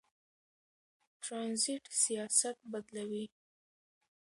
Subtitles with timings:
[1.23, 3.25] ترانزیت سیاست بدلوي.